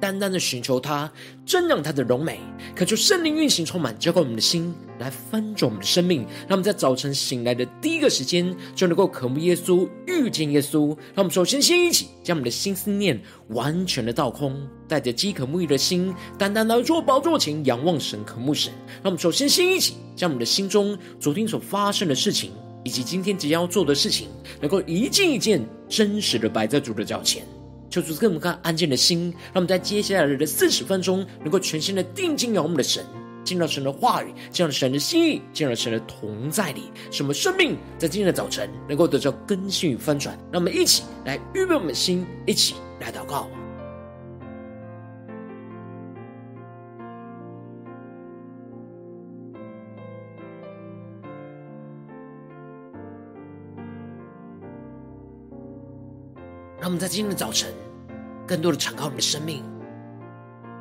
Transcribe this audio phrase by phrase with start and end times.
[0.00, 1.10] 单单的寻求他，
[1.46, 2.38] 瞻仰他的荣美，
[2.74, 6.22] 可求圣灵运行充满，浇灌我们的心，来翻转我们的生命。
[6.42, 10.88] 让我们在早晨醒来的第一个时间，就能够渴慕耶稣，遇见耶稣。
[11.14, 14.54] 让我们首先先一起将我们的心思念完全的倒空，
[14.86, 18.72] 带着饥渴沐浴的心，单单来做宝座前仰望神，渴慕神。
[19.02, 22.50] 让我们首先先一起将我们的心中昨天所发生的事情，
[22.84, 24.28] 以及今天即将要做的事情，
[24.60, 27.44] 能够一件一件真实的摆在主的脚前。
[27.96, 33.02] 求主给我们看安静的心，让我们在接下来的四十分钟，能够全心的定睛仰望我们的神，
[33.42, 40.38] 进入神的话语，进入神的心意，进入神的同在里，使我们生命在今天的早晨能够得到更新与翻转。
[40.52, 43.48] 让我们一起来预备我们的心，一起来祷告。
[56.78, 57.72] 让我们在今天的早晨，
[58.46, 59.62] 更多的敞开我们的生命，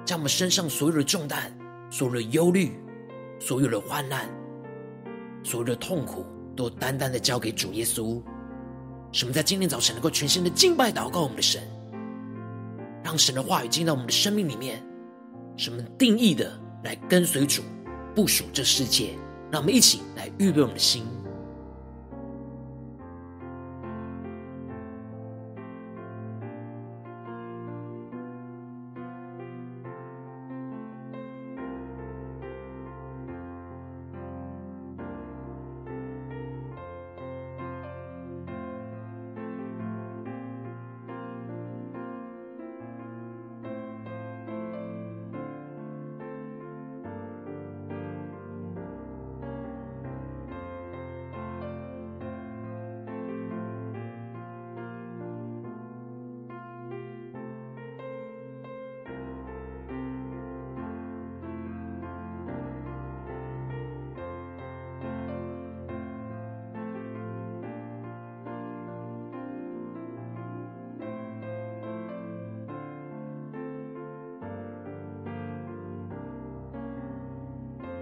[0.06, 1.52] 将我们身上所有的重担、
[1.90, 2.80] 所有的忧虑、
[3.40, 4.30] 所有的患难、
[5.44, 8.22] 所有的痛苦，都单单的交给主耶稣。
[9.12, 11.64] 使我们在今天早晨能够全心的敬拜、祷告我们的神，
[13.04, 14.84] 让神的话语进到我们的生命里面，
[15.58, 17.62] 使我们定义的来跟随主，
[18.14, 19.12] 部署这世界。
[19.52, 21.06] 让我们一起来预备我们的心。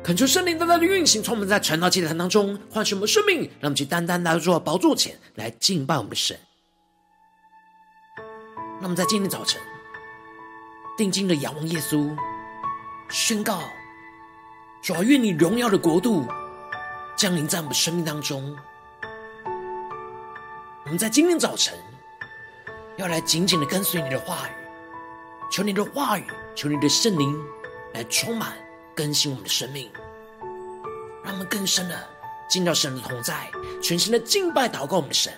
[0.04, 6.38] 恳求圣灵单单的运行，从我们在传道祭坛当中唤醒我们生命，让我们去单单来到宝座前来敬拜我们的神。
[8.82, 9.62] 那么在今天早晨，
[10.98, 12.14] 定睛的仰望耶稣，
[13.10, 13.64] 宣告：
[14.82, 16.28] 主啊，愿你荣耀的国度
[17.16, 18.58] 降临在我们生命当中。
[20.84, 21.74] 我们在今天早晨
[22.98, 24.52] 要来紧紧的跟随你的话语，
[25.50, 27.42] 求你的话语，求你的圣灵
[27.94, 28.52] 来充满。
[28.96, 29.90] 更新我们的生命，
[31.24, 31.96] 让我们更深的
[32.48, 33.50] 进到神的同在，
[33.82, 35.34] 全新的敬拜祷告我们的神。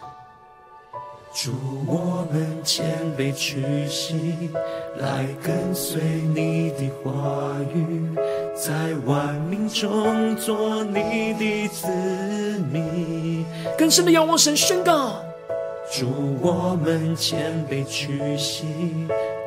[1.34, 1.54] 主，
[1.86, 2.86] 我们谦
[3.18, 4.50] 卑屈膝，
[4.98, 8.16] 来跟随你的话语，
[8.56, 11.88] 在万民中做你的子
[12.72, 13.46] 民。
[13.78, 15.22] 更深的仰望神宣告：
[15.92, 18.66] 主，我们谦卑屈膝，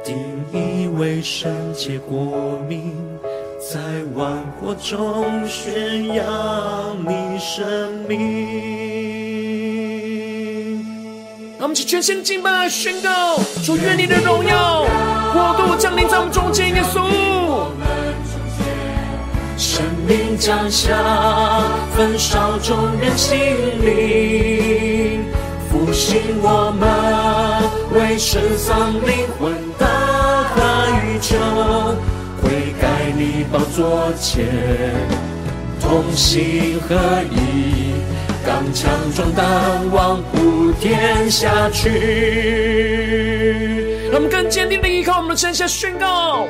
[0.05, 0.17] 定
[0.53, 2.95] 义为圣洁国民。
[3.71, 3.79] 在
[4.15, 6.25] 万国中宣扬
[7.05, 8.17] 你生命。
[11.59, 14.87] 让我们全心敬拜宣告：主，愿你的荣耀
[15.35, 17.03] 国度降临在我们中间，耶稣。
[19.59, 20.97] 生命降下，
[21.95, 23.37] 焚烧众人心
[23.85, 25.25] 灵，
[25.69, 26.89] 复兴我们
[27.93, 29.85] 为神丧灵魂的
[30.57, 31.37] 代求。
[31.37, 31.45] 悔
[31.99, 32.18] 改
[33.19, 34.47] 你宝座前，
[35.81, 36.95] 同心合
[37.33, 37.91] 一，
[38.47, 41.91] 刚强壮胆，望普天下去。
[44.13, 46.47] 让我们更坚定的依靠我们的神，下宣告：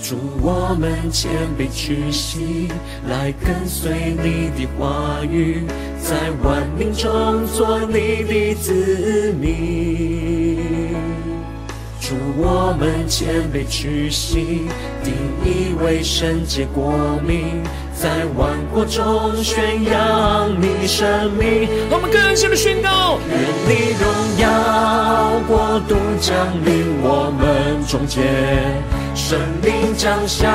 [0.00, 1.28] 主，我们谦
[1.58, 2.68] 卑屈膝，
[3.08, 5.64] 来跟随你的话语，
[6.00, 10.53] 在万民中做你的子民。
[12.36, 14.68] 我们谦卑屈膝，
[15.02, 15.14] 定
[15.44, 16.92] 义为圣洁国
[17.26, 17.62] 民，
[17.94, 21.68] 在万国中宣扬你生命。
[21.90, 23.38] 我们更深的宣告：愿
[23.68, 24.04] 你荣
[24.38, 26.34] 耀国度降
[26.64, 28.24] 临我们中间，
[29.14, 30.50] 圣灵降下，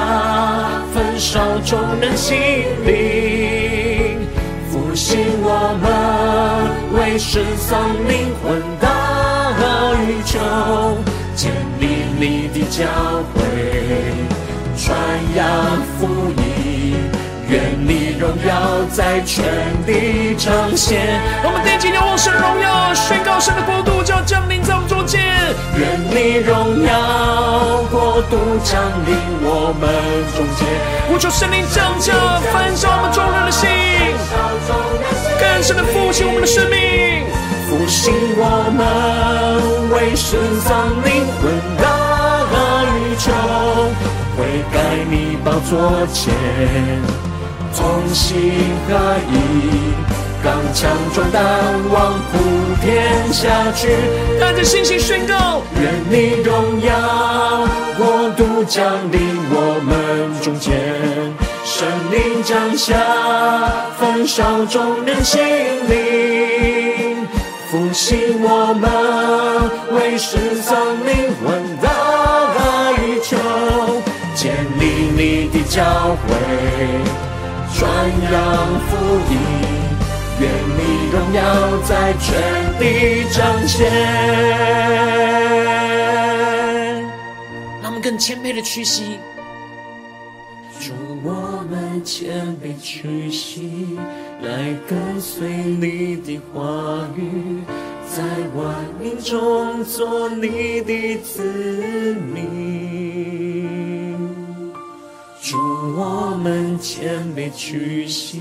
[0.93, 2.37] 焚烧众人心
[2.85, 4.19] 灵，
[4.71, 5.89] 复兴我们
[6.99, 8.87] 为失丧灵魂的
[10.05, 10.39] 宇宙。
[11.39, 11.87] 建立
[12.19, 12.83] 你的教
[13.33, 13.39] 会，
[14.75, 14.93] 传
[15.37, 15.47] 扬
[15.97, 16.05] 福
[16.35, 16.97] 音，
[17.47, 19.45] 愿你荣耀在全
[19.85, 20.99] 地彰显。
[21.41, 25.23] 我们定睛仰望神荣耀，宣告神的国度就要降临在我们中间。
[25.77, 29.87] 愿你荣耀国度降临我们
[30.35, 30.67] 中间。
[31.07, 32.11] 呼求圣灵降下，
[32.51, 33.69] 焚烧我们众人的心，
[35.39, 37.23] 更深的复兴我们的生命。
[37.69, 39.58] 复兴我们
[39.99, 41.83] 为深藏灵魂的
[42.95, 43.31] 欲求，
[44.37, 44.79] 悔改
[45.09, 46.33] 你宝座前，
[47.75, 48.39] 同心
[48.87, 48.95] 合
[49.29, 49.33] 一，
[50.41, 51.43] 刚强壮胆
[51.91, 52.39] 往普
[52.81, 53.89] 天下去。
[54.39, 57.67] 带着信心宣告：愿你荣耀
[57.97, 58.81] 国度降
[59.11, 59.19] 临
[59.51, 60.79] 我们中间，
[61.65, 62.95] 圣灵降下，
[63.99, 65.41] 焚烧众人心
[65.89, 66.88] 灵。
[67.69, 68.89] 复兴我们
[69.95, 70.75] 为失丧
[71.05, 71.87] 灵魂的
[72.97, 73.37] 欲求，
[74.33, 74.81] 建立
[75.15, 75.83] 你的教
[76.17, 76.25] 会，
[77.71, 77.79] 传
[78.31, 78.35] 扬
[78.89, 78.91] 福
[79.29, 79.37] 音，
[80.39, 80.43] 愿
[80.79, 80.79] 你
[81.11, 81.37] 荣耀
[81.83, 82.27] 在全
[82.79, 82.81] 地
[83.31, 83.37] 彰
[83.67, 83.77] 显。
[87.83, 89.19] 让我们更谦卑的屈膝，
[90.79, 90.91] 祝
[91.23, 93.97] 我们谦卑屈膝。
[94.41, 97.59] 来跟随你的话语，
[98.07, 98.23] 在
[98.55, 101.43] 万民中做你的子
[102.33, 102.47] 民。
[105.41, 105.57] 祝
[105.97, 108.39] 我们谦卑屈膝，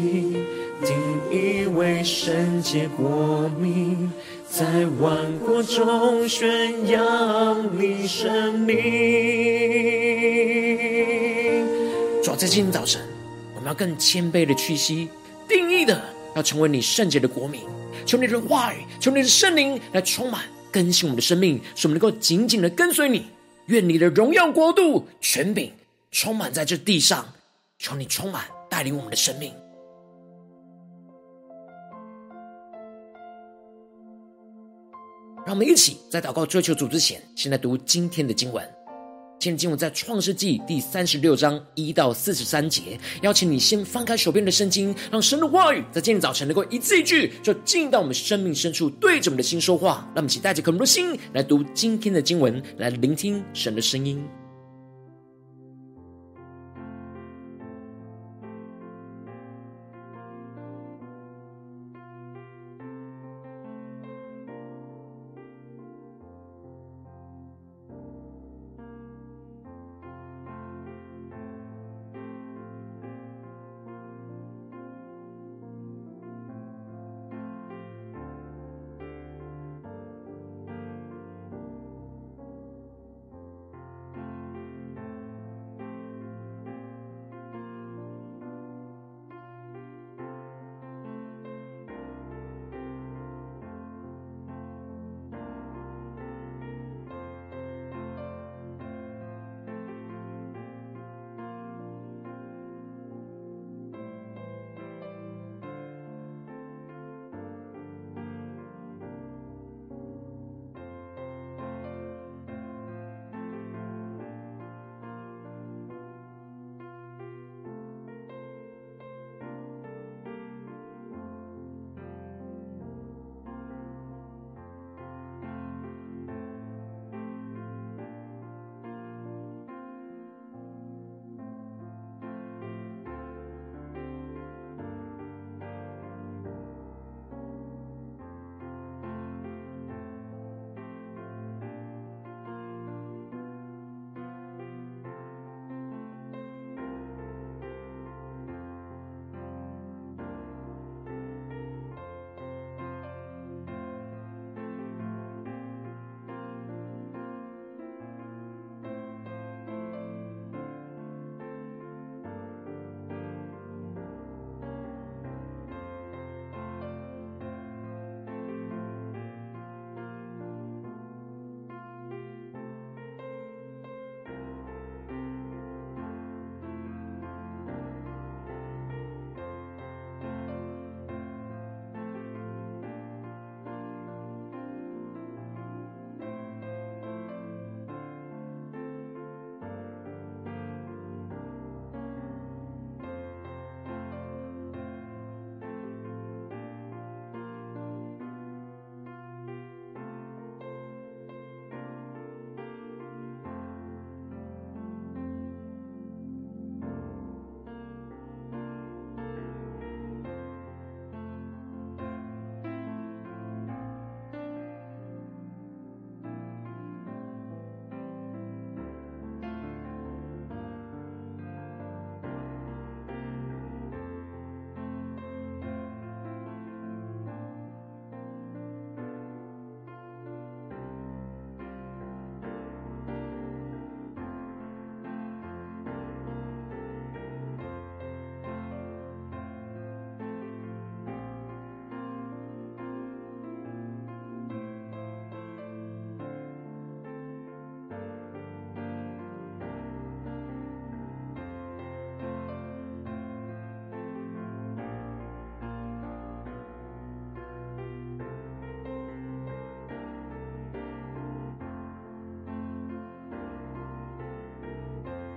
[0.85, 0.97] 定
[1.33, 4.13] 义为圣洁国民，
[4.49, 4.65] 在
[5.01, 8.77] 万国中宣扬你生命。
[12.23, 13.01] 主，在今天早晨，
[13.69, 15.09] 要更谦卑的屈膝。
[15.47, 16.03] 定义的
[16.35, 17.61] 要成为你圣洁的国民，
[18.05, 23.27] 求你的话语，求你的圣灵来充满更新我们的生命，使我们能够紧紧的跟随你。
[23.67, 25.71] 愿你的荣耀国度权柄
[26.11, 27.27] 充满在这地上，
[27.79, 29.53] 求你充满带领我们的生命。
[35.47, 38.78] 让我们一起在祷告追求主之前，先来读今天的经文。
[39.41, 50.05] 今天经文在创世纪第三十六章一到四十三节，邀请你先翻开手边的圣经，让神的话语在今天早晨能够一字一句，就进到我们生命深处，对着我们的心说话。
[50.09, 54.27] 让我们一起带着渴慕的心来读今天的经文，来聆听神的声音。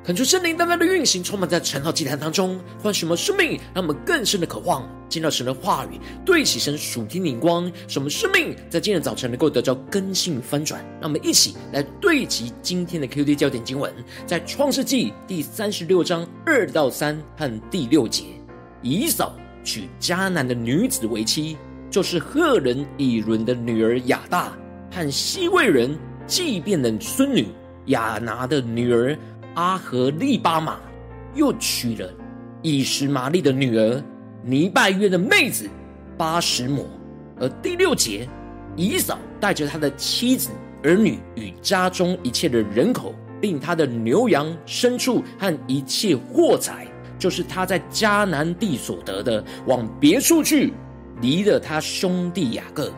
[0.03, 10.83] 恳求圣灵单单的运行，充满在晨祷祭坛当中，唤醒我们生命，让我们更深的渴望见到神的话语，对齐神属天灵光，使我们生命在今日早晨能够得到更新翻转。
[10.99, 13.93] 让我们一起来对齐今天的 QD 焦点经文，
[14.25, 18.23] 在创世纪第三十六章二到三和第六节，
[18.81, 21.55] 以扫娶迦南的女子为妻，
[21.91, 24.51] 就是赫人以伦的女儿雅大
[24.89, 27.45] 和西魏人祭便的孙女
[27.85, 29.15] 雅拿的女儿。
[29.55, 30.79] 阿和利巴马
[31.35, 32.09] 又娶了
[32.61, 34.01] 以实玛利的女儿
[34.43, 35.69] 尼拜约的妹子
[36.17, 36.85] 巴实摩。
[37.39, 38.27] 而第六节，
[38.75, 40.51] 以扫带着他的妻子、
[40.83, 50.71] 儿女与家中一切的人口，并他的牛羊、牲畜和一切货财，就是他在迦南地所得的，往别处去，
[51.21, 52.91] 离了他兄弟雅各。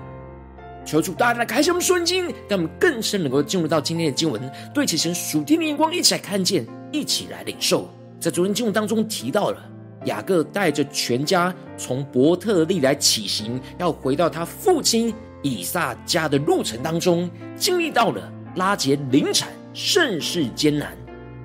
[0.85, 7.89] 求主大大的开启我们属灵经，让我们更深能够进入到今天的经文，对齐神属天的眼光，一起来看见，一起来领受。
[8.19, 9.63] 在昨天经文当中提到了
[10.05, 20.95] 雅各带着全家从伯特利来起行，要回到他父亲以撒家的路程当中，经历到了拉杰临产，甚是艰难。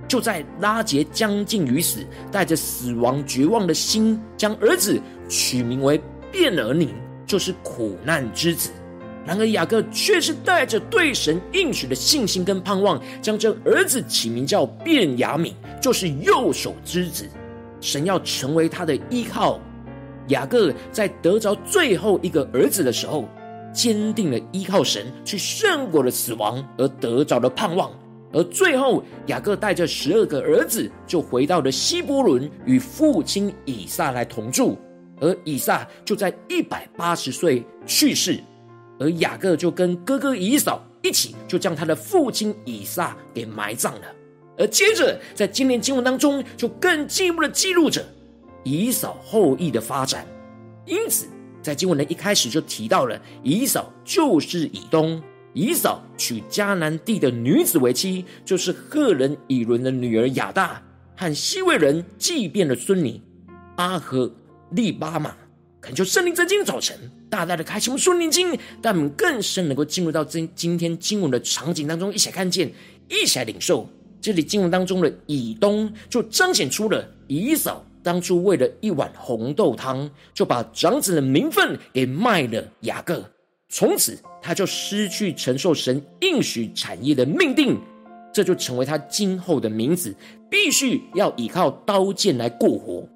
[0.08, 2.00] 就在拉杰将近于死，
[2.32, 6.00] 带着死亡绝望的心，将儿子取名为
[6.32, 6.94] 便儿尼，
[7.26, 8.70] 就是苦难之子。
[9.28, 17.28] 然而雅各却是带着对神应许的信心跟盼望，将这儿子起名叫便雅悯，就是右手之子。
[17.78, 19.60] 神要成为他的依靠。
[20.28, 23.28] 雅各在得着最后一个儿子的时候，
[23.70, 27.90] 坚定了依靠神，去胜过了死亡，而得着了盼望。
[28.32, 34.78] 而最后，雅各带着十二个儿子，就回到了希伯伦，与父亲以撒来同住。
[35.20, 38.40] 而以撒就在一百八十岁去世。
[38.98, 44.02] 而雅各就跟哥哥以扫一起，就将他的父亲以撒给埋葬了。
[44.56, 48.04] 而接着，在今年经文当中，就更进一步的记录着
[48.64, 50.26] 以扫后裔的发展。
[50.84, 51.26] 因此，
[51.62, 60.82] 在经文的一开始就提到了以扫就是以东，以扫娶迦南地的女子为妻，就是赫人以伦的女儿雅大
[61.16, 63.20] 和西魏人祭便的孙女
[63.76, 64.32] 阿和
[64.70, 65.36] 利巴玛。
[65.80, 66.96] 恳求圣灵在今天早晨
[67.30, 68.48] 大大的开启我们属灵经，
[68.82, 72.70] 让我们更深能够进入到今今天经文的场景当中，一起来看见，
[73.08, 73.88] 一起来领受。
[74.20, 83.24] 这里经文当中的以东，就彰显出了以扫当初为了一碗红豆汤，就把长子的名分给卖了雅各，
[83.68, 87.78] 从此他就失去承受神应许产业的命定，
[88.32, 90.12] 这就成为他今后的名字，
[90.50, 93.08] 必须要依靠刀剑来过活。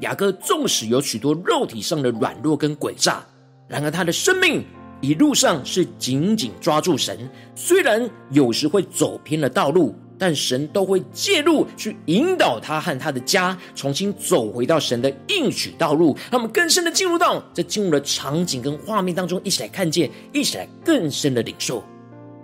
[0.00, 3.24] 雅各纵使有许多肉体上的软弱跟诡诈，
[3.66, 4.64] 然而他的生命
[5.00, 7.18] 一路上是紧紧抓住神。
[7.54, 16.16] 虽然有时会走偏了道路，但神都会介入去引导他和他的家重新走回到神的应许道路。
[16.30, 21.82] 让我们更深的进入到这进入的场景跟画面当中，一起来看见，一起来更深的领受。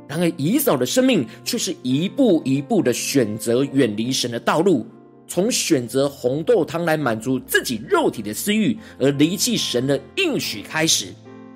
[0.06, 4.87] 然而以扫的生命却是一步一步的选择远离神的道路。
[5.26, 11.07] 从选择红豆汤来满足自己肉体的私欲，而离弃神的应许开始，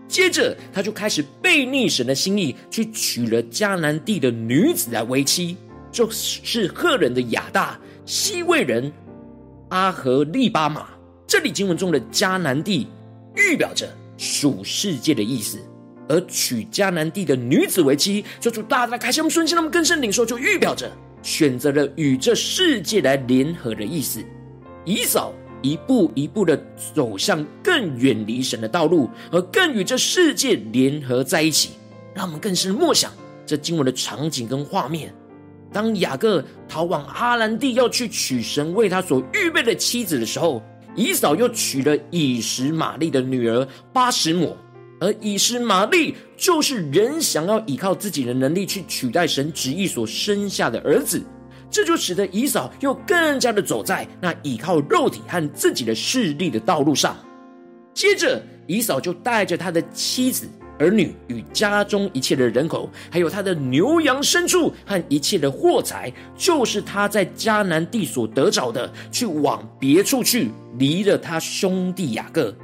[0.08, 5.56] 接着他就开始背逆神的心意，去娶了迦南地的女子来为妻，
[5.92, 8.90] 就是赫人的亚大、西魏人
[9.68, 10.88] 阿和利巴马。
[11.26, 12.86] 这里经文中的迦南地，
[13.36, 15.58] 预表着属世界的意思，
[16.08, 20.90] 而娶迦南地的女子为妻，就祝大大开心，我们顺心，那么更深领受，就预表着。
[21.22, 24.24] 选择了与这世界来联合的意思，
[24.84, 25.32] 以扫
[25.62, 26.60] 一步一步的
[26.94, 31.70] 走向更远离神的道路，而更与这世界联合在一起。
[32.14, 33.12] 让我们更深默想
[33.46, 35.14] 这经文的场景跟画面。
[35.72, 40.62] 当雅各逃往哈兰地，要去娶神为他所预备的妻子的时候，
[40.96, 44.56] 以扫又娶了以实玛利的女儿巴实抹。
[45.00, 51.22] 而以实玛利就是人想要依靠自己的能力去取代神旨意所生下的儿子，
[51.70, 57.16] 这就使得以扫又更加的走在那依靠肉体和自己的势力的道路上。
[57.94, 72.54] 接着，以扫就带着他的妻子、儿女与家中一切的人口，还有他的牛羊牲畜和一切的货财，就是他在迦南地所得着的，去往别处去，离了他兄弟雅各。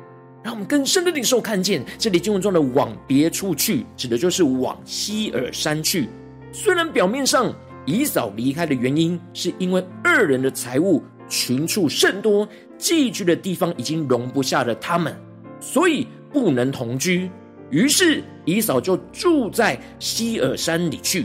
[0.44, 6.06] 让我们更深的领受看见，这里经文中的往别处去，指的就是往西尔山去。
[6.52, 7.50] 虽然表面上
[7.86, 12.46] 以扫离开的原因，是因为二人的财物群畜甚多，
[12.76, 15.16] 寄居的地方已经容不下了他们，
[15.60, 17.30] 所以不能同居。
[17.70, 21.24] 于是以扫就住在西尔山里去。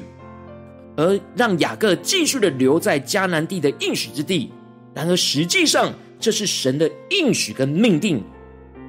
[0.95, 4.49] 而让雅各继续的留在迦南地的应许之地。
[4.93, 8.23] 然而实际上，这是神的应许跟命定。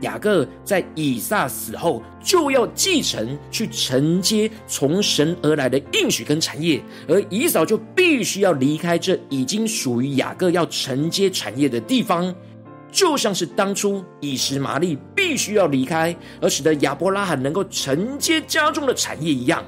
[0.00, 12.35] 雅各在以撒死后就要继承，去承接从神而来的应许跟产业，而以扫就必须要离开这已经属于雅各要承接产业的地方，
[12.90, 19.64] 就像是当初以实玛利必须要离开，而使得亚伯拉罕能够承接家中的产业一样。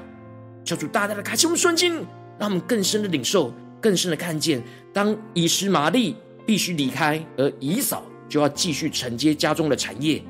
[0.65, 1.95] 求主大大的开启我们双睛，
[2.39, 4.63] 让我们更深的领受，更深的看见，
[4.93, 8.03] 当以实玛利必须离开，而以扫。
[8.27, 10.21] 就要继续承接家中的产业，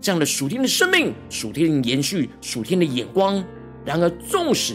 [0.00, 3.42] 这样的属天的生命、属天的延续、属天的眼光。
[3.84, 4.74] 然而，纵使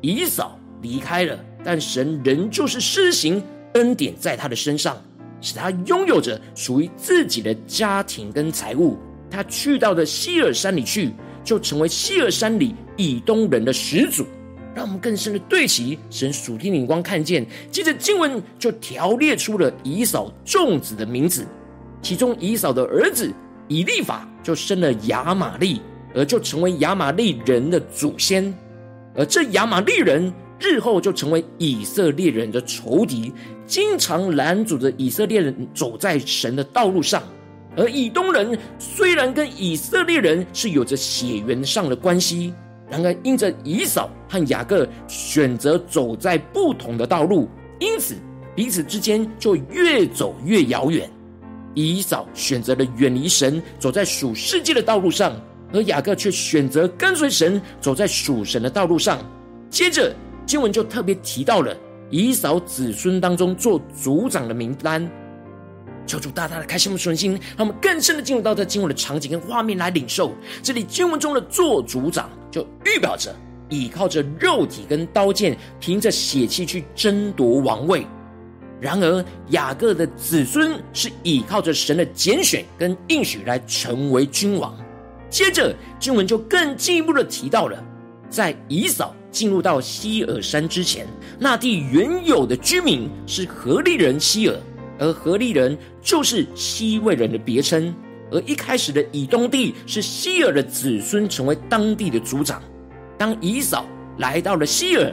[0.00, 3.42] 以扫离开了，但神仍旧是施行
[3.74, 5.00] 恩典在他的身上，
[5.40, 8.98] 使他拥有着属于自己的家庭跟财物。
[9.30, 11.12] 他去到的西尔山里去，
[11.44, 14.26] 就成为西尔山里以东人的始祖。
[14.74, 17.44] 让我们更深的对齐神属天的眼光，看见。
[17.70, 21.46] 接着经文就条列出了以扫众子的名字。
[22.00, 23.32] 其中以扫的儿子
[23.66, 25.80] 以利法就生了亚玛利，
[26.14, 28.54] 而就成为亚玛利人的祖先。
[29.14, 33.32] 而这亚玛利人日后就成为以色列人的仇敌，
[33.66, 37.22] 经常拦阻着以色列人走在神的道路上。
[37.76, 42.52] 而以东人虽然跟以色列人是有着血缘上的关系，
[42.88, 48.16] 然而因着以扫和雅各选择走在不同的道路，因此
[48.56, 51.08] 彼此之间就越走越遥远。
[51.86, 55.32] 以扫选择了远离神，走在属世界的道路上，
[55.72, 59.18] 而雅各却选择跟随神，走在属神的道路上。
[59.70, 60.12] 接着
[60.44, 61.76] 经文就特别提到了
[62.10, 65.08] 以扫子孙当中做族长的名单。
[66.04, 70.32] 求主大大的开启我们的心，让我们更深的进入到这经文的场景跟画面来领受。
[70.62, 73.32] 这里经文中的做族长，就预表着
[73.68, 78.04] 倚靠着肉体跟刀剑，凭着血气去争夺王位。
[78.80, 84.72] 然而，雅各的子孙是倚靠着神的拣选跟应许来成为君王。
[85.28, 87.82] 接着，经文就更进一步的提到了，
[88.30, 91.06] 在以扫进入到西尔山之前，
[91.38, 94.56] 那地原有的居民是何利人希尔，
[94.98, 97.94] 而何利人就是西魏人的别称。
[98.30, 102.62] 而一开始的以东地是希尔的子孙成为当地的族长。
[103.16, 103.84] 当以扫
[104.18, 105.12] 来到了希尔。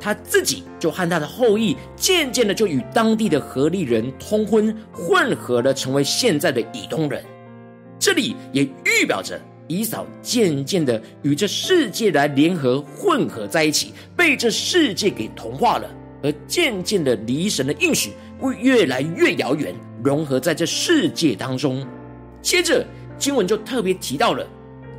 [0.00, 7.22] 他自己就和他的后裔渐渐的就与当地的何利人通婚，混合了，成为现在的以东人。
[7.98, 15.88] 这里也预表着以扫渐渐的与这世界来联合混合在一起，被这世界给同化了，
[16.22, 21.86] 而渐渐的离神的应许会越来越遥远，融合在这世界当中。
[22.40, 22.82] 接着
[23.18, 24.46] 经文就特别提到了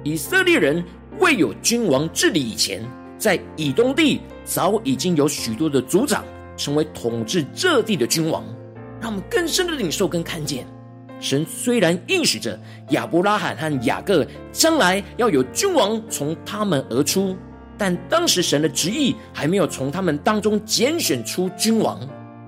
[0.03, 0.83] 以色列人
[1.19, 2.83] 未有君王治理以前，
[3.21, 4.19] 在以东地。
[4.43, 6.25] 早已经有许多的族长
[6.57, 8.43] 成为统治这地的君王，
[8.99, 10.65] 让我们更深的领受跟看见，
[11.21, 17.37] 神虽然应许着亚伯拉罕和雅各将来要有君王从他们而出，
[17.77, 21.99] 但当时神的旨意还没有从他们当中拣选出君王。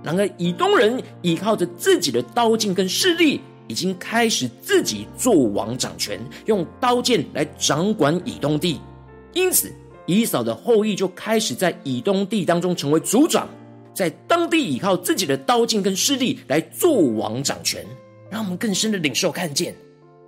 [0.03, 8.81] 然而以东人依靠着自己的刀剑跟势力，已经开始自己做王掌权，用刀剑来掌管以东地，
[9.31, 9.71] 因此。
[10.05, 13.47] 以扫的后裔就开始在以东地当中成为族长，
[13.93, 17.85] 在当地依靠自己的刀剑跟势力来做王掌权，
[18.29, 19.73] 让我们更深的领受看见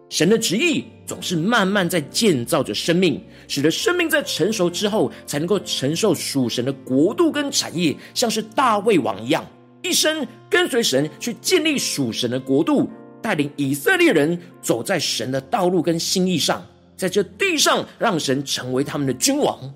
[0.10, 9.44] 神的旨意总是慢慢在建造着生命，使得生命在成熟之后才能够承受属神的国度跟产业，像是大卫王一样，
[9.82, 12.88] 一生跟随神去建立属神的国度，
[13.20, 16.64] 带领以色列人走在神的道路跟心意上。
[16.96, 19.74] 在这地上，让神成为他们的君王。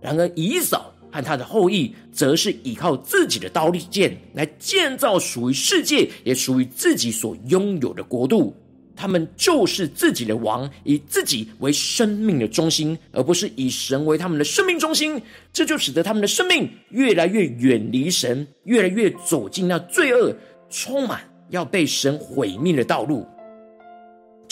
[0.00, 8.54] 然而，以扫和他的后裔，则是依靠自己的刀利剑来建造属于世界，也属于自己所拥有的国度。
[8.94, 15.20] 他们就是自己的王，以自己为生命的中心，而不是以神为他们的生命中心。
[15.52, 20.36] 这就使得他们的生命越来越远离神，越来越走进那罪恶、
[20.68, 23.26] 充满要被神毁灭的道路。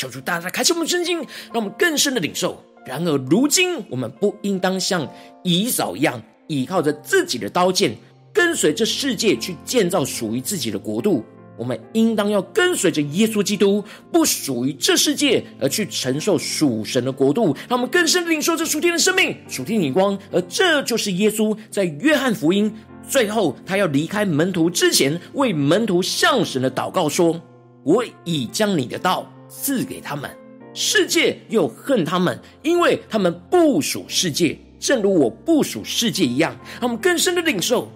[0.00, 2.58] 求主大大开启我们的圣经，让我们更深的领受。
[2.86, 5.06] 然而，如今我们不应当像
[5.44, 7.94] 以扫一样，依靠着自己的刀剑，
[8.32, 11.22] 跟随这世界去建造属于自己的国度。
[11.58, 17.54] 我们应当要跟随着耶稣基督，不属于这世界，而去承受属神的国度。
[17.68, 20.18] 让我们更深的领受这属天的生命、属天的光。
[20.32, 22.74] 而这就是耶稣在约翰福音
[23.06, 27.38] 最后，他要离开门徒之前，为门徒向神的祷告说
[27.84, 30.30] ：“我已将你的道。”赐给他们，
[30.72, 36.56] 世界又恨他们，因为他们不属世界，正如我不属世界一样。
[36.80, 37.90] 让我们更深的领受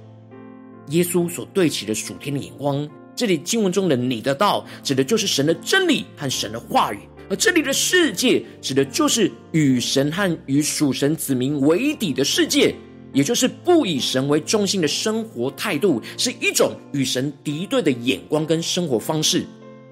[0.89, 2.87] 耶稣所对齐的属天的眼光。
[3.15, 6.99] 这里经文中的“你的道”指的就是神的真理和神的话语，
[7.31, 12.75] 而这里的世界指的就是与神和与属神子民为敌的世界，
[13.13, 19.47] 也就是不以神为中心的生活态度，是一种与神敌对的眼光跟生活方式。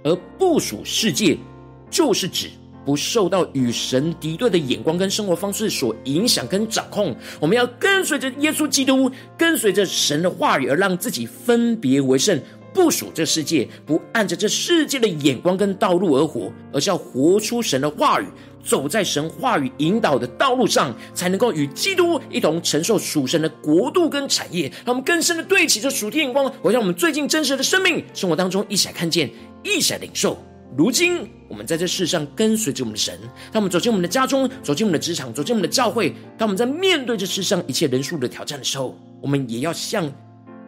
[0.04, 1.38] 而不属世界，
[1.92, 2.48] 就是指
[2.84, 7.14] 不受到与神敌对的眼光跟生活方式所影响跟掌控。
[7.38, 12.40] 我们要跟随着耶稣基督，跟随着神的话语，而让自己分别为圣。
[12.74, 18.24] 不属这世界，不按着这世界的眼光跟道路而活，而是要活出神的话语，
[18.64, 24.72] 走在神话语引导的道路上，才能够与基督一同承受属神的国度跟产业。
[24.86, 29.30] 让我们更深的对齐这属天眼光，我让我们最近真实的生命生活当中一起来看见，
[29.62, 30.42] 一起来领受。
[30.76, 33.18] 如今我们在这世上跟随着我们的神，
[33.52, 40.10] 当我们走进我们的家中，走进我们的职场，走进我们的教会，当我们在面对这世上一切人数的挑战的时候，我们也要像。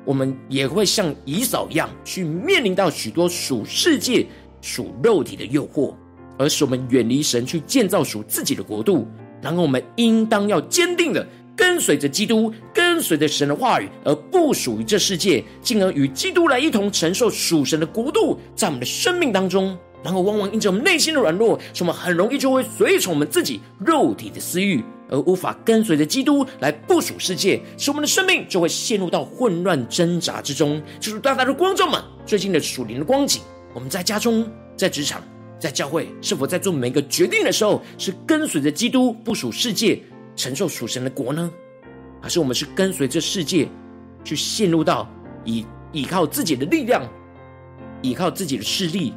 [0.07, 4.27] 我们也会像以扫一样，去面临到许多属世界、
[4.61, 5.95] 属肉体的诱惑，
[6.37, 9.09] 而使我们远离神，去建造属自己的国度。
[9.41, 19.75] 然后我们应当要坚定的跟随着基督，跟随着神的话语，而不属于这世界，进而与基督来一同承受属神的国度，在我们的生命当中。
[20.05, 24.85] 然后往往因着我们内心的软弱，使我们很容易就会随从我们自己肉体的私欲。
[25.11, 30.83] 而无法跟随着基督来部署世界，使我们的生命就会陷入到混乱挣扎之中。
[30.99, 33.43] 就是大大的光照们，最近的属灵的光景，
[33.75, 35.23] 我们在家中、在职场、
[35.59, 40.03] 在教会，是否在做每一个决定的时候，是跟随着基督部署世界，
[40.35, 41.51] 承受属神的国呢？
[42.23, 43.69] 还是我们是跟随着世界，
[44.25, 45.07] 去陷入到
[45.45, 47.07] 以依靠自己的力量、
[48.01, 49.13] 依靠自己的势力，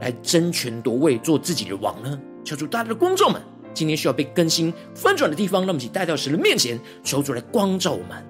[0.00, 2.18] 来争权夺位，做自己的王呢？
[2.44, 3.40] 求主大家的光照们。
[3.72, 8.24] 今天需要被更新翻转的地方，让我们一起带到神的面前，求主来光照我们。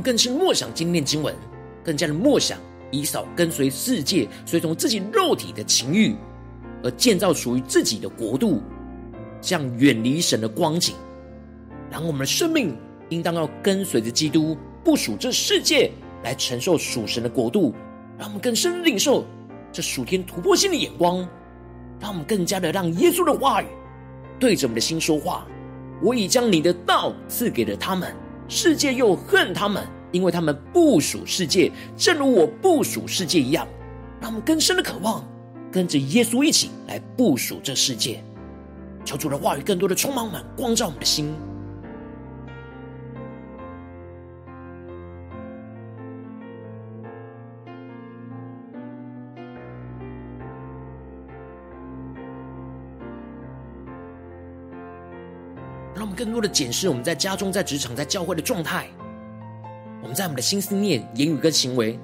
[0.00, 1.34] 更是默想今天经文，
[1.84, 2.58] 更加的默想
[2.90, 6.14] 以扫跟随世界，随从自己肉体的情欲，
[6.82, 8.62] 而建造属于自己的国度，
[9.40, 10.94] 这样远离神的光景。
[11.90, 12.76] 然后我们的生命
[13.08, 15.90] 应当要跟随着基督，不属这世界，
[16.22, 17.74] 来承受属神的国度。
[18.18, 19.24] 让我们更深领受
[19.72, 21.26] 这属天突破性的眼光，
[21.98, 23.66] 让我们更加的让耶稣的话语
[24.38, 25.46] 对着我们的心说话。
[26.02, 28.14] 我已将你的道赐给了他们。
[28.50, 33.64] 世界又恨他们，因为他们不属世界，正如我不属世界一样。
[34.20, 35.24] 让我们更深的渴望，
[35.70, 38.22] 跟着耶稣一起来部署这世界。
[39.04, 41.32] 求主的话语更多的充满我们，光照我们的心。
[56.20, 58.86] 更多的检视我们在家中、在职场、在教会的状态。
[60.02, 61.98] 我们在我们的心思念、言语跟行为，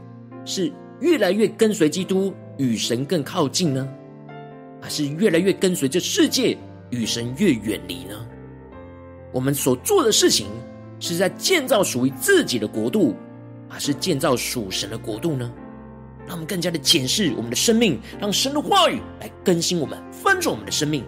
[0.47, 3.87] 是越来越跟随基督，与神更靠近呢？
[4.81, 6.57] 还是越来越跟随这世界，
[6.89, 8.27] 与神越远离呢？
[9.35, 10.47] 我们所做的事情，
[10.99, 13.15] 是在建造属于自己的国度，
[13.69, 15.53] 还是建造属神的国度呢？
[16.27, 21.05] 让我们更加的检视我们的生命，让神的话语来更新我们，翻转我们的生命。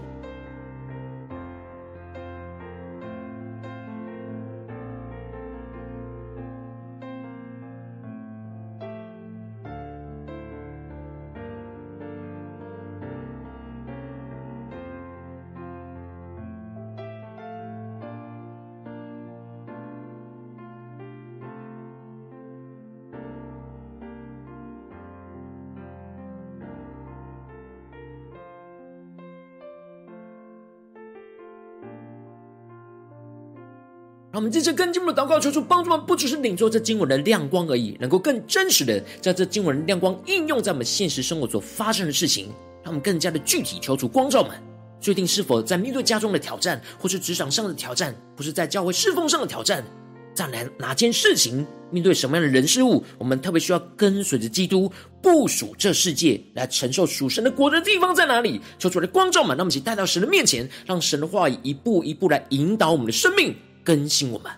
[34.49, 42.47] 们这些更进一步的祷告，求主帮助我们，不只是领受这经文的亮光而已，能够更真实的将这经文的亮光应用在我们现实生活所发生的事情，
[42.83, 43.79] 让我们更加的具体。
[43.81, 44.53] 求主光照们，
[45.01, 49.85] 确定是否在面对家中的挑战，或是职场上的挑战，不是在教会侍奉上的挑战，
[50.35, 58.61] 在哪哪件事情，面对什么样的人事物，我们特别需要跟随着基督部署这世界来承受属神的国的地方在哪里？
[58.79, 63.55] 求主来光照们，让我们一起带到神的面前，让神的话语一步一步来引导我们的生命。
[63.89, 64.53] 更新我们，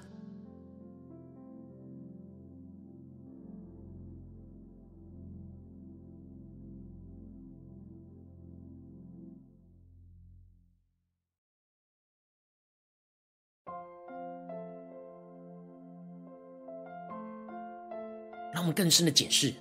[18.53, 19.55] 让我们更深的解释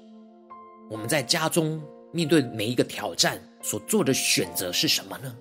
[0.89, 1.79] 我们在家中
[2.12, 5.36] 面对每一个挑战所做的选择是什么呢？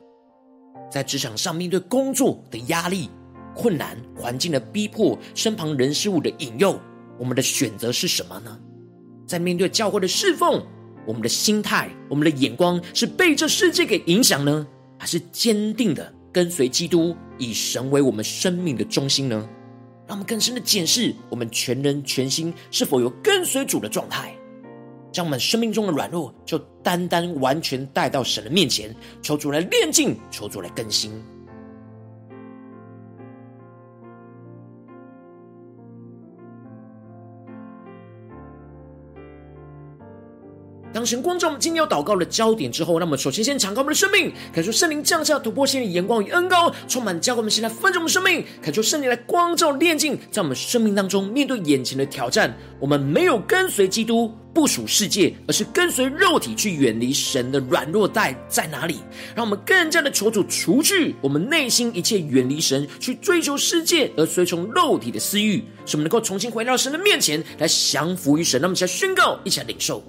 [0.91, 3.09] 在职场上面对工作的压力。
[3.59, 6.81] 困难环境的逼迫，身旁人事物的引诱，
[7.19, 8.57] 我们的选择是什么呢？
[9.27, 10.65] 在面对教会的侍奉，
[11.05, 14.65] 我们的心态、我们的眼光是被这世界给影响呢，
[14.97, 19.49] 还是坚定的跟随基督，以神为我们生命的中心呢？
[20.07, 24.33] 让我们更深的检视我们全人全心是否有跟随主的状态，
[25.11, 31.11] 将我们生命中的软弱，就单单完全带到神的面前，求主来炼净，求主来更新。
[41.09, 58.99] 神光照我们今天要祷告的焦点之后，那么首先先敞开我们的生命，恳求圣灵降下突破性的眼光与恩膏，充满教会我们现在分盛我们生命，恳求圣灵来光照炼净，在我们生命当中面对眼前的挑战，我们没有跟随基督部属世界，而是跟随肉体去远离神的软弱带在哪里？
[59.35, 62.87] 让我们更加的求主除去我们内心一切远离神。
[63.01, 68.61] 去追求世界而随从肉体的私欲，使我们能够重新回到神的面前来降服于神。
[68.61, 70.05] 那么，现在宣告，一起来领受。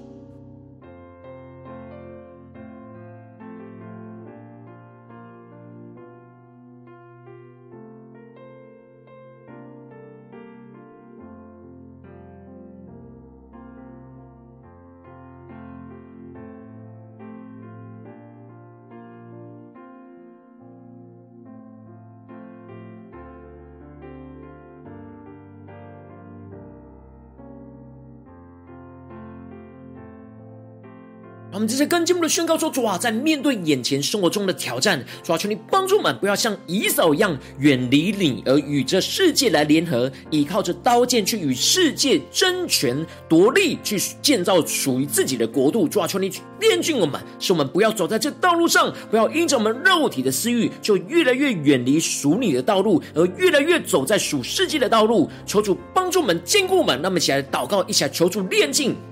[31.60, 45.86] 我们这些更进一步的宣告说：主啊，在面对眼前生活中的挑战，主啊，求你帮助我们，不要像以扫一样远离你，而与这世界来联合，依靠着刀剑去与世界争权夺利，去建造属于自己的国度。
[45.86, 55.30] 主啊，求你炼净我们，使我们不要走在这道路上，不要因着我们肉体的私欲，就越来越远离属你的道路，而越来越走在属世界的道路。
[55.46, 56.98] 求主帮助我们，坚固我们。
[57.02, 58.96] 那么，一起来祷告，一起来求主炼净。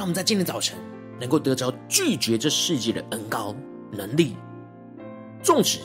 [0.00, 0.78] 让我们在今天早晨
[1.20, 3.54] 能够得着拒绝这世界的恩膏
[3.92, 4.34] 能力。
[5.42, 5.78] 纵使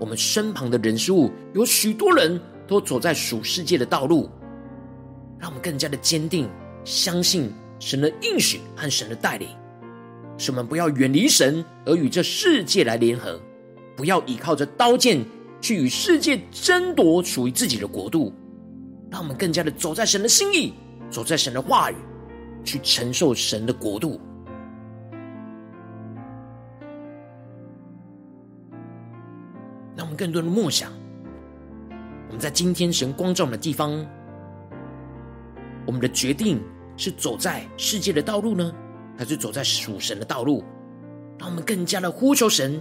[0.00, 4.28] 我们身旁的人事物有许多人都走在属世界的道路，
[5.38, 6.50] 让我们更加的坚定，
[6.84, 9.46] 相信神的应许和神的带领，
[10.36, 13.40] 使我们不要远离神而与这世界来联合，
[13.96, 15.24] 不要依靠着刀剑
[15.60, 18.34] 去与世界争夺属于自己的国度。
[19.12, 20.74] 让我们更加的走在神的心意，
[21.08, 21.94] 走在神的话语。
[22.64, 24.20] 去承受神的国度，
[29.96, 30.92] 让我们更多的默想。
[32.28, 34.06] 我们在今天神光照的地方，
[35.84, 36.62] 我们的决定
[36.96, 38.72] 是走在世界的道路呢，
[39.18, 40.62] 还是走在属神的道路？
[41.38, 42.80] 让我们更加的呼求神。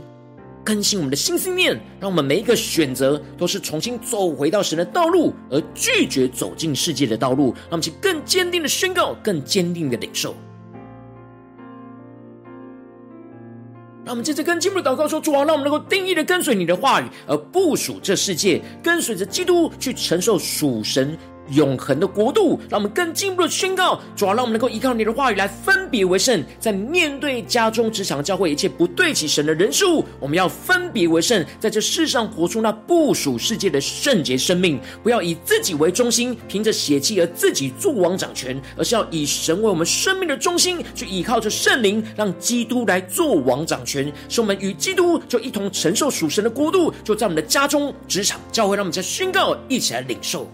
[0.70, 7.46] 更新我们的心思念，让我们每一个选择都是重新走回到神的道路，而拒绝走进世界的道路。
[7.62, 10.36] 让我们去更坚定的宣告，更坚定的领受。
[14.06, 21.18] 让我们接着跟进入祷告说：主啊，让我们能够定义的跟随你的话语，而部属这世界，跟随着基督去承受属神
[21.52, 50.50] 永恒的国度，让我们更进一步的宣告，主啊，让我们能够依靠你的话语来分别为圣，在面对家中、职场、教会一切不对齐神的人事物，我们要分别为圣，在这世上活出那不属世界的圣洁生命，不要以自己为中心，凭着血气而自己作王掌权，而是要以神为我们生命的中心，去依靠着圣灵，让基督来做王掌权，使我们与基督就一同承受属神的国度，就在我们的家中、职场、教会，让我们再宣告，一起来领受。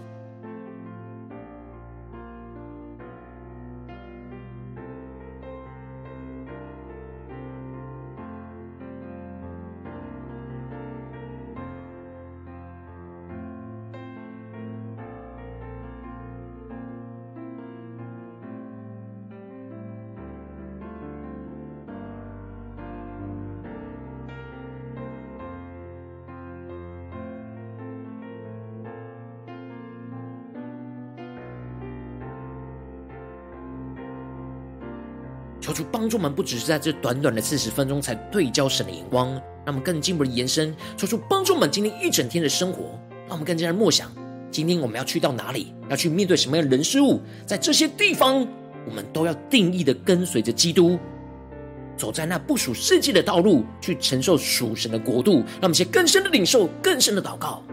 [36.06, 40.72] 帮助我们，不只是在这短短的四十分钟才对焦神的眼光，让我们更进一步的延伸。
[40.96, 44.08] 说出帮助我们今天一整天的生活，让我们更加的默想，
[44.52, 48.46] 今天我们要去到哪里，要去面对什么样的人事物，在这些地方，
[48.86, 50.96] 我们都要定义的跟随着基督，
[51.96, 55.38] 走在那不属世界的道路，去承受属神的国度。
[55.38, 57.64] 让我们先更深的领受，更深的祷告。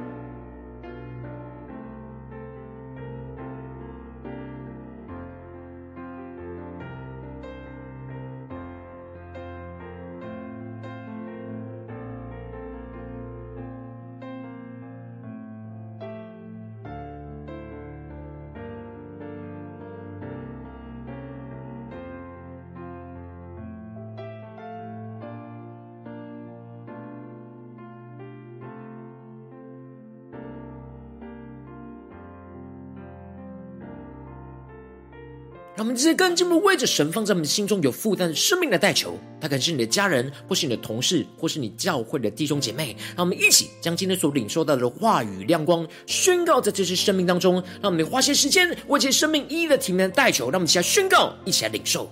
[35.83, 42.95] 我们这些更进一步为着神放在我们心中有负担的生命的代求，他可能是你的家人，或是你的同事，或是你教会的弟兄姐妹。
[43.17, 47.55] 让我们一起将今天所领受到的话语亮光宣告在这些生命当中。
[47.81, 50.45] 让我们花些时间为这些生命一一的体面代求。
[50.45, 52.09] 让我们一起来宣告，一起来领受。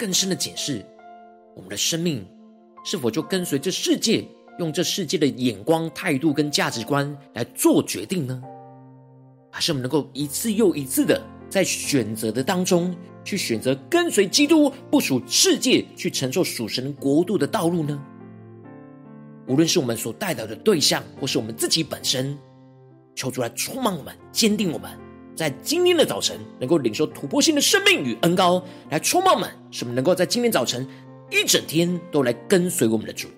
[0.00, 0.82] 更深的检视，
[1.54, 2.26] 我们的生命
[2.86, 4.24] 是否就跟随这世界，
[4.58, 8.42] 用这世界的眼光、态度跟价值观来做决定呢？
[9.50, 18.02] 还是我们能够一次又一次的在选择的当中，去选择跟随基督，不属世界，去承受属神国度的道路呢？
[19.48, 22.38] 无论是我们所代表的对象，或是我们自己本身，
[23.14, 24.90] 求主来充满我们，坚定我们。
[25.34, 30.86] 在今天的早晨，能够领受突破性的生命与恩高，来充满我们，使我们能够在今天早晨
[31.30, 33.28] 一整天都来跟随我们的主。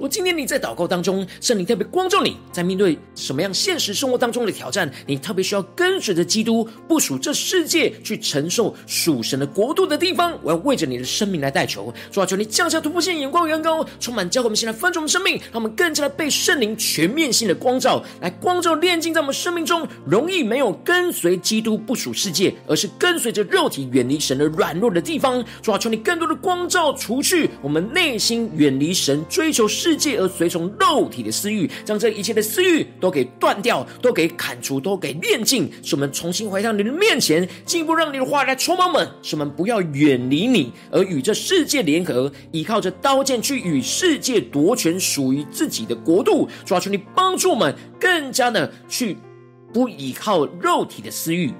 [0.00, 11.92] 我今天你在祷告当中，圣灵特别光照你，在面对什么样现实生活当中的挑战，你特别需要跟随着基督，不属这世界，去承受属神的国度的地方，我要为着你的生命来代求。
[12.10, 25.44] 主啊，求你降下突破性眼光远高，充满教会，我们现在分盛我们生命，让我们更加的被圣灵全面性的光照，来光照炼净在我们生命中，容易没有跟随基督不属世界，而是跟随着肉体远离神的软弱的地方。
[25.60, 29.89] 主啊，求你更多的光照，除去我们内心远离神追求世。
[29.90, 46.48] 世界而随从肉体的私欲，将这一切的私欲都给断掉，都给砍除，都给炼净，使我们重新回到你的面前，进一步让你的话来充满我们，使我们不要远离你，而与这世界联合，依靠着刀剑去与世界夺权属于自己的国度。
[46.64, 49.16] 主啊，求你帮助我们，更加的去
[49.72, 51.52] 不依靠肉体的私欲。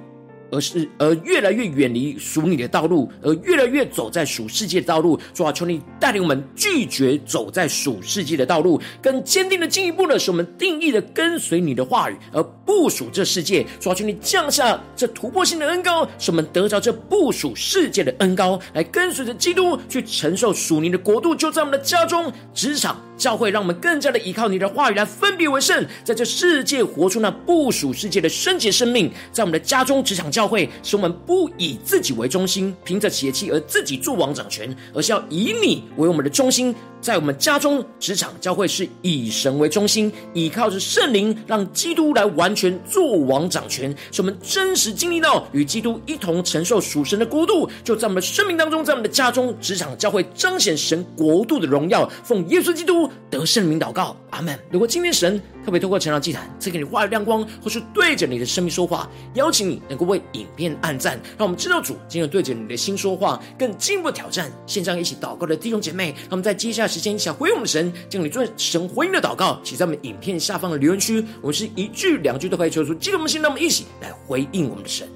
[0.51, 5.19] 而是而越来越远离属你的道路，而越来越走在属世界的道路。
[5.33, 13.65] 主啊，求你带领我们拒绝走在属世界的道路，更坚定的进一步的，使我们定义的跟随你的话语，而不属这世界。
[13.79, 23.01] 主啊，求你降下这突破性的恩膏，使我们得着这不属世界的恩膏，来跟随着基督去承受属你的国度，就在我们的家中、职场。
[23.17, 29.11] 教会让我们更加的依靠你的话语来分别为圣，在这世界活出那不属世界的圣洁生命。
[29.31, 36.73] 在我们的家中、职场、教教会，使我们不以自己为中心，凭着邪气而自己做王掌权，而是要以你为我们的中心。
[37.01, 52.07] 在我们家中、职场、教会，是以神为中心，依靠着圣灵，让基督来完全作王掌权，使我们真实经历到与基督一同承受属神的国度，就在我们的生命当中，在我们的家中、职场、教会，彰显神国度的荣耀。
[52.23, 54.57] 奉耶稣基督得圣名祷告，阿门。
[54.69, 64.51] 如果今天神特别透过晨祷祭坛赐给你话语亮光，或是对着你的生命说话，邀请你能够为影片按赞，让我们知道主今日对着你的心说话，更进一步挑战。
[64.67, 71.23] 线上一起祷告的弟兄姐妹，让我们在接下来时间想回应我们的神，将你做神回应的祷告，写在我们影片下方的留言区。
[71.41, 75.07] 我们是一句两句都可以求出，激动我们心，让我们一起来回应我们的神。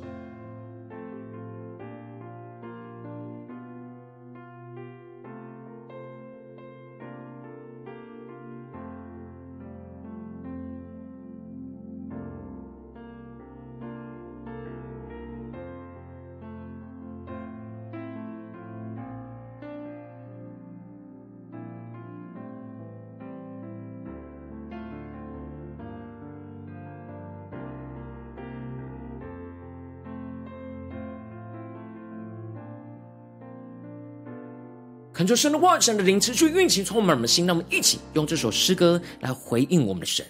[35.26, 37.48] 恳求神的话，神的灵持续运行，充满我们的心。
[37.48, 40.24] 让我们一起用这首诗歌来回应我们的神，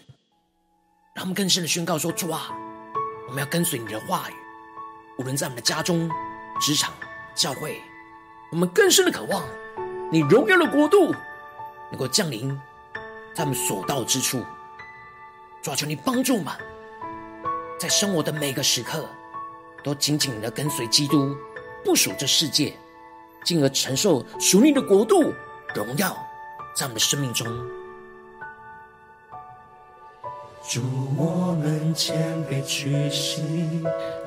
[1.13, 2.47] 让我们更深的宣告说：主啊，
[3.27, 4.33] 我们要跟随你的话语，
[5.19, 6.09] 无论在我们的家中、
[6.61, 6.93] 职场、
[7.35, 7.81] 教会，
[8.53, 9.43] 我们更深的渴望
[10.13, 11.13] 你荣耀的国度
[11.91, 12.57] 能够降临
[13.33, 14.45] 在我们所到之处。
[15.61, 16.53] 主啊，求你帮助我们，
[17.77, 19.09] 在生活的每个时刻，
[19.83, 21.35] 都紧紧的跟随基督，
[21.83, 22.77] 不属这世界。
[23.45, 25.31] 进而承受属灵的国度
[25.75, 26.17] 荣耀，
[26.75, 27.47] 在我们的生命中。
[30.67, 30.81] 主，
[31.15, 33.43] 我们谦卑屈膝，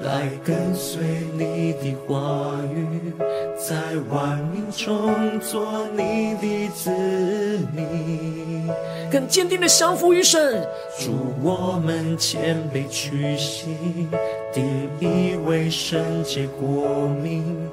[0.02, 1.02] 来跟随
[1.32, 3.12] 你的话语，
[3.58, 3.76] 在
[4.08, 6.90] 万民中做你的子
[7.74, 8.70] 民，
[9.10, 10.64] 更坚定的降服于神。
[10.96, 13.76] 主，我们谦卑屈膝，
[14.54, 14.62] 第
[15.00, 17.68] 一位圣洁国民。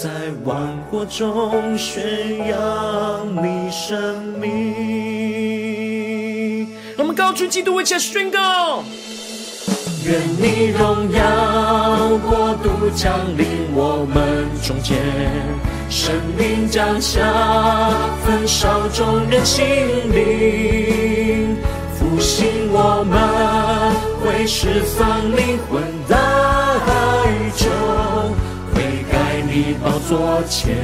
[0.00, 0.08] 在
[0.44, 0.56] 万
[0.92, 2.56] 国中宣扬
[3.42, 4.68] 你生命。
[6.96, 8.84] 我们高举基督，为起来宣告：
[10.04, 13.44] 愿你荣耀国度降临
[13.74, 14.96] 我们中间，
[15.90, 17.20] 生命降下，
[18.24, 19.66] 焚烧众人心
[20.12, 21.56] 灵，
[21.98, 23.18] 复兴我们，
[24.24, 26.14] 为失丧灵魂的
[26.86, 27.66] 哀求。
[29.82, 30.74] 宝座前，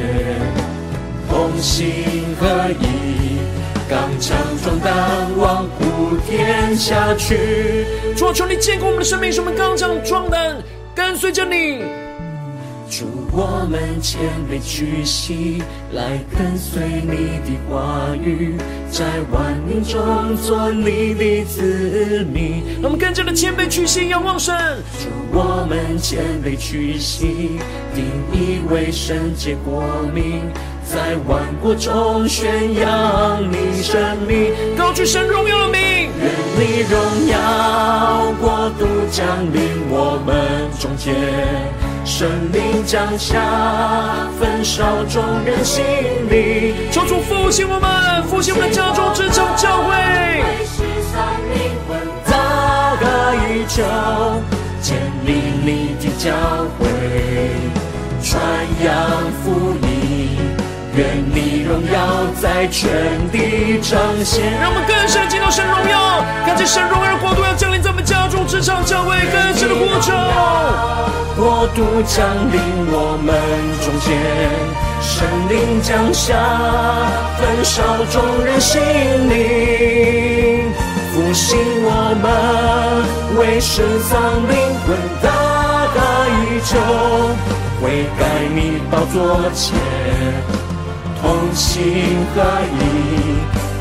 [1.29, 3.39] 同心合意，
[3.89, 4.95] 刚强壮胆，
[5.37, 7.87] 往普天下去。
[8.17, 10.57] 主啊，求你坚固我们的生命，使我们刚强壮胆，
[10.95, 12.04] 跟随着你。
[12.97, 15.61] 主，我们谦卑屈膝，
[15.95, 18.55] 来跟随你的话语，
[18.89, 22.63] 在万民中做你的子民。
[22.81, 24.55] 让我们更加的谦卑屈膝，仰望神。
[25.03, 27.59] 主，我们谦卑屈膝，
[27.97, 29.83] 定义为圣洁国
[30.15, 30.43] 民，
[30.85, 35.81] 在万国中宣扬你生命，高举神荣耀的名。
[35.81, 41.84] 愿你荣耀国度降临我们中间。
[42.05, 43.41] 生命降下，
[44.39, 45.83] 焚烧众人心
[46.31, 46.75] 里。
[46.91, 49.95] 求主复兴我们，复兴我们的家中、职场、教会。
[49.95, 51.17] 为失丧
[51.55, 51.97] 灵魂
[54.83, 54.95] 建
[55.25, 55.29] 立
[55.65, 56.31] 你的教
[56.79, 56.83] 会，
[58.23, 58.33] 传
[58.85, 58.93] 扬
[59.43, 60.37] 福音，
[60.95, 61.01] 愿
[61.35, 62.91] 你荣耀在全
[63.33, 64.45] 地彰显。
[64.61, 70.13] 让我们更深进入神荣耀，感谢神荣耀的国度要降临在我们家中、职场、教会，更深的呼求。
[71.37, 72.61] 国度降临
[72.93, 73.35] 我们
[73.83, 74.15] 中间，
[75.03, 76.37] 神灵降下，
[77.41, 78.81] 焚烧众人心
[79.29, 80.71] 灵，
[81.13, 82.25] 复兴我们，
[83.37, 84.55] 为失丧灵
[84.87, 85.27] 魂的
[85.97, 86.01] 哀
[86.65, 86.79] 求，
[87.83, 88.23] 悔改
[88.55, 89.75] 你宝座前，
[91.25, 92.85] 同心合意，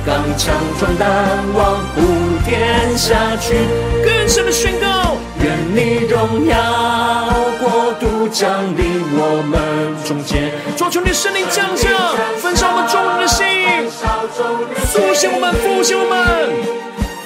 [0.05, 1.09] 刚强壮胆，
[1.53, 2.01] 望普
[2.45, 3.53] 天下去，
[4.01, 5.17] 更深的宣告。
[5.41, 6.55] 愿你荣耀
[7.59, 11.89] 国度降临我们中间，求求你圣灵降下，
[12.37, 13.43] 焚烧我们众人的心，
[14.85, 16.15] 苏醒我们，复兴我们，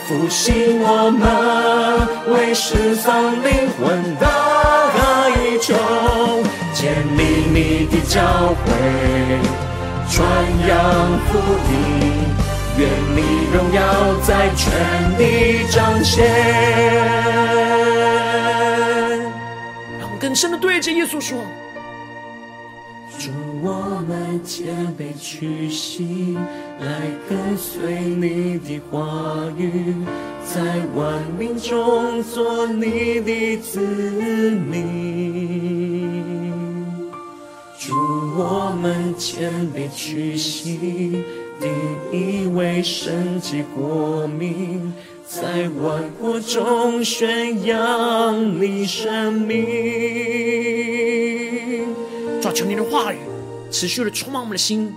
[0.07, 3.13] 复兴我们，为失丧
[3.43, 4.26] 灵魂的
[4.97, 5.76] 哀求，
[6.74, 8.20] 建立你的教
[8.65, 8.65] 会，
[10.10, 10.26] 传
[10.68, 11.38] 扬福
[11.70, 11.76] 音，
[12.78, 13.18] 愿你
[13.53, 13.80] 荣耀
[14.22, 14.72] 在全
[15.18, 15.22] 地
[15.72, 16.26] 彰显。
[20.20, 21.38] 更深的对着耶稣说
[23.20, 23.30] ：“主，
[23.62, 26.38] 我们谦卑屈膝，
[26.80, 26.88] 来
[27.30, 28.97] 跟随你的话
[29.58, 29.93] 语，
[30.43, 30.62] 在
[30.95, 35.66] 万民中做你的子民。
[38.38, 41.24] 我们谦卑屈膝，
[41.60, 41.72] 定
[42.12, 44.94] 意为圣洁国民。”
[45.28, 49.66] 在万国中宣扬你生命。
[52.42, 53.18] 主，求你的话语
[53.70, 54.90] 持续的充满我们的心，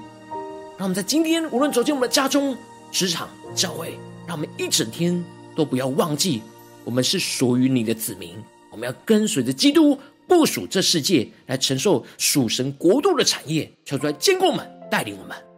[0.78, 2.56] 让我们在今天无论走进我们的家中、
[2.92, 5.24] 职场、教会，让我们一整天
[5.56, 6.42] 都不要忘记，
[6.84, 8.36] 我们是属于你的子民。
[8.70, 9.98] 我们要跟随着基督，
[10.30, 13.68] 部署这世界，来承受属神国度的产业。
[13.84, 15.49] 求主来坚固我们，带领我们。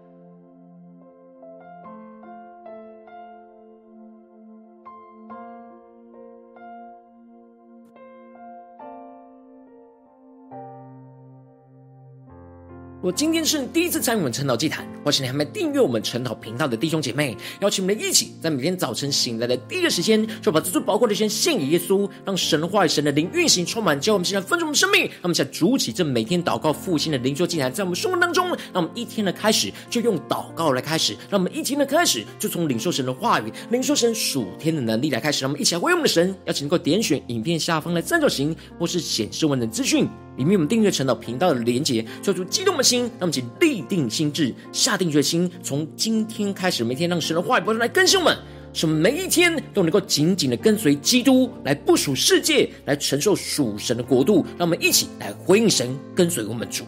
[13.03, 25.01] 我今天是第一次参与我们晨祷祭坛，或是你还没订阅我们晨祷频道的弟兄姐妹，邀请我们一起在每天早晨醒来的第一个时间，就把这最宝贵的时间献给耶稣，让神的话语、神的灵运行充满，教我们现在分盛我们生命。
[25.01, 35.43] 让我们现在筑起这每天祷告复兴的灵修祭坛，在我们生活当中，让我们一天的开始就用祷告来开始，让我们一天的开始就从领受神的话语、领受神属天的能力来开始。
[35.43, 40.09] 让我们一起来为我们的神，邀请能够点选影片下方的三角形，或是显示文的资讯。
[40.37, 48.37] 里面我们订阅陈导频道的连结，做出激动的心，让我们请立定心智，下定决心，从今天开始，每天让神的话语不断来更新我们，
[48.73, 54.45] 使我们每一天都能够紧紧的跟随基督，来部署世界，来承受属神的国度。
[54.57, 56.85] 让我们一起来回应神，跟随我们主。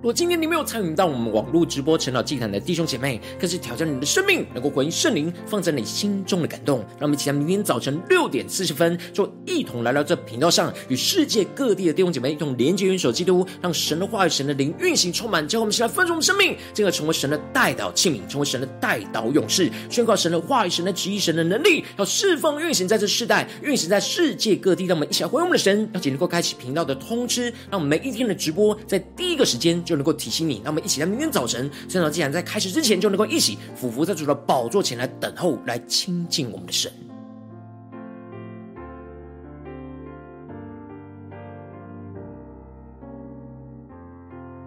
[0.00, 6.78] 如果今天你没有参与到我们网络直播晨祷祭坛的弟兄姐妹，更是挑战你的生命，能够回应圣灵放在你心中的感动。
[6.98, 24.86] 让我们一起在明天早晨六点四十分，就一同来到这频道上，与世界各地的弟兄姐妹一同连接、元首基督，让神的话语、神的灵运行充满，之后我们起来丰盛生命，进而成为神的代祷器皿，成为神的代祷勇士，宣告神的话语、神的旨意、神的能力，要释放运行在这世代，运行在世界各地。
[24.86, 29.84] 让我们一起来回应我们的神，要紧能够开启频道的通知，让我们每一天的直播在第一个时间。
[29.90, 36.92] 就能够提醒你，那么一起在明天早晨，圣道既然在开始之前，就能够一起俯伏在主的宝座前来等候，来亲近我们的神。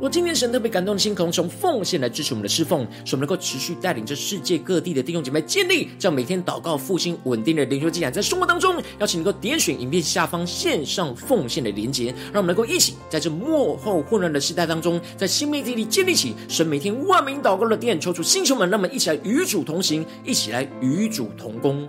[0.03, 21.87] 我今天神特别感动的心，可能从奉献来支持我们的侍奉，使我们能够持续带领着世界各地的弟兄姐妹建立这样每天祷告复兴稳定的灵修祭坛，在生活当中，邀请能够点选影片下方线上奉献的连结，让我们能够一起在这幕后混乱的时代当中，在新媒体里建立起神每天万名祷告的殿，求主星球们，让我们一起来与主同行，一起来与主同工。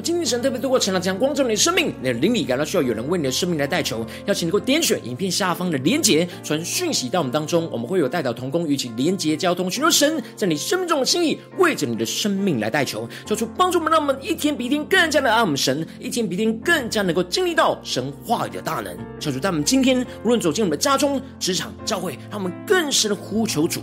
[0.00, 18.96] 今天神特别透过晨祷将光照你的生命，你的灵里感到需要有人为你的生命来代求，邀请你能够点选影片下方的连结，传讯息到我们当中，我们会有代祷同工与其连结交通，寻求神在你生命中的心意，为着你的生命来代求，求出帮助我们，让我们一天比一天更加的爱我们神，一天比一天更加能够经历到神话语的大能。
[19.18, 23.80] 求主在我们今天无论走进我们的家中、职场、教会，让我们更深的呼求主。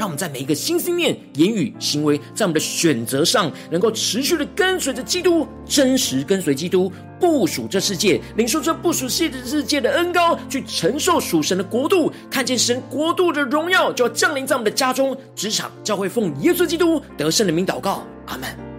[0.00, 6.90] 让我们在每一个心思念、言语、行为，在我们的选择上，能够持续的跟随着基督，真实跟随基督，
[7.20, 18.69] 部署这世界，领受这部属世界的恩高，去承受属神的国度，看见神国度的荣耀，就要降临在我们的家中、职场、教会，奉耶稣基督得胜的名祷告，阿门。